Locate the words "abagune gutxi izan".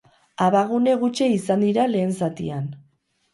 0.45-1.67